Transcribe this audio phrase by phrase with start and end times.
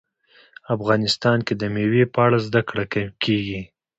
[0.75, 2.83] افغانستان کې د مېوې په اړه زده کړه
[3.23, 3.61] کېږي.